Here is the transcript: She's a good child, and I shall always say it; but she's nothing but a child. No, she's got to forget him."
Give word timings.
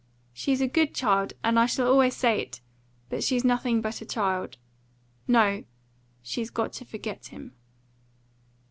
She's 0.33 0.61
a 0.61 0.67
good 0.67 0.95
child, 0.95 1.33
and 1.43 1.59
I 1.59 1.67
shall 1.67 1.87
always 1.87 2.15
say 2.15 2.41
it; 2.41 2.59
but 3.11 3.23
she's 3.23 3.43
nothing 3.45 3.81
but 3.81 4.01
a 4.01 4.03
child. 4.07 4.57
No, 5.27 5.63
she's 6.23 6.49
got 6.49 6.73
to 6.73 6.85
forget 6.85 7.27
him." 7.27 7.53